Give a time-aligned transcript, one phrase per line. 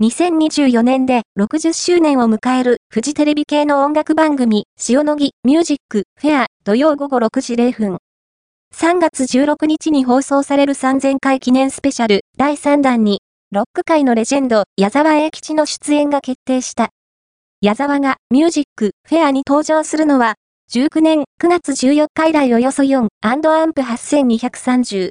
[0.00, 7.98] 2024年で60周年を迎えるフジテレビ系の音楽番組、塩野木ミュージックフェア土曜午後6時0分。
[8.72, 16.90] 3月16日に放送される3000回記念スペシャル第3弾に、ロック界のレジェンド矢沢永吉の出演が決定した。
[17.60, 20.36] 矢沢がミュージックフェアに登場するのは、
[20.70, 23.40] 19年9月14日以来およそ4アン
[23.72, 25.06] プ8230